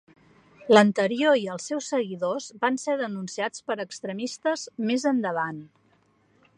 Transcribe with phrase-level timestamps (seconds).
[0.75, 5.63] L'anterior i els seus seguidors van ser denunciats per extremistes més endavant.